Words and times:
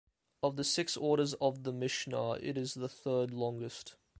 Of 0.41 0.55
the 0.55 0.63
six 0.63 0.97
Orders 0.97 1.35
of 1.35 1.61
the 1.61 1.71
Mishnah, 1.71 2.31
it 2.41 2.57
is 2.57 2.73
the 2.73 2.89
third 2.89 3.29
longest. 3.31 3.97